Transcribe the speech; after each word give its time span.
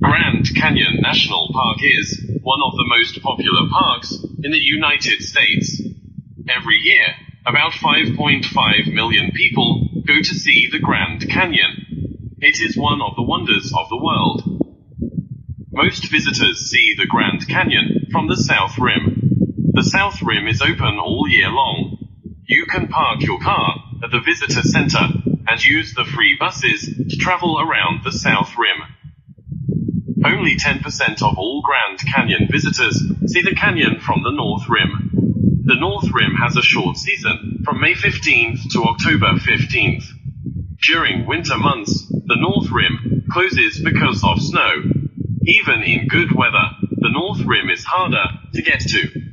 Grand 0.00 0.54
Canyon 0.54 1.00
National 1.00 1.48
Park 1.52 1.78
is 1.82 2.22
one 2.42 2.60
of 2.62 2.76
the 2.76 2.84
most 2.86 3.22
popular 3.22 3.68
parks 3.70 4.16
in 4.42 4.52
the 4.52 4.58
United 4.58 5.22
States. 5.22 5.82
Every 6.48 6.76
year, 6.76 7.06
about 7.44 7.72
5.5 7.72 8.92
million 8.92 9.32
people 9.32 9.88
go 10.06 10.14
to 10.18 10.34
see 10.34 10.68
the 10.70 10.78
Grand 10.78 11.28
Canyon. 11.28 12.36
It 12.40 12.60
is 12.60 12.76
one 12.76 13.00
of 13.02 13.16
the 13.16 13.22
wonders 13.22 13.72
of 13.76 13.88
the 13.88 13.96
world. 13.96 14.42
Most 15.72 16.10
visitors 16.10 16.70
see 16.70 16.94
the 16.96 17.06
Grand 17.06 17.46
Canyon 17.48 18.08
from 18.12 18.28
the 18.28 18.36
South 18.36 18.78
Rim. 18.78 19.70
The 19.72 19.82
South 19.84 20.22
Rim 20.22 20.46
is 20.46 20.62
open 20.62 20.98
all 20.98 21.26
year 21.28 21.50
long. 21.50 21.98
You 22.46 22.66
can 22.66 22.88
park 22.88 23.22
your 23.22 23.40
car 23.40 23.85
at 24.06 24.12
the 24.12 24.20
visitor 24.20 24.62
center 24.62 25.00
and 25.48 25.64
use 25.64 25.94
the 25.94 26.04
free 26.04 26.36
buses 26.38 26.94
to 27.08 27.16
travel 27.16 27.58
around 27.58 28.04
the 28.04 28.12
South 28.12 28.52
Rim. 28.56 28.78
Only 30.24 30.56
10% 30.56 31.22
of 31.22 31.36
all 31.36 31.62
Grand 31.62 31.98
Canyon 32.14 32.48
visitors 32.50 33.02
see 33.26 33.42
the 33.42 33.56
canyon 33.56 33.98
from 33.98 34.22
the 34.22 34.30
North 34.30 34.68
Rim. 34.68 35.10
The 35.64 35.74
North 35.74 36.08
Rim 36.12 36.36
has 36.40 36.56
a 36.56 36.62
short 36.62 36.96
season, 36.96 37.62
from 37.64 37.80
May 37.80 37.94
15th 37.94 38.70
to 38.72 38.84
October 38.84 39.32
15th. 39.38 40.04
During 40.82 41.26
winter 41.26 41.58
months, 41.58 42.06
the 42.08 42.36
North 42.38 42.70
Rim 42.70 43.24
closes 43.32 43.82
because 43.82 44.22
of 44.22 44.40
snow. 44.40 44.84
Even 45.42 45.82
in 45.82 46.06
good 46.06 46.30
weather, 46.32 46.70
the 46.82 47.10
North 47.10 47.40
Rim 47.40 47.70
is 47.70 47.84
harder 47.84 48.24
to 48.54 48.62
get 48.62 48.80
to. 48.80 49.25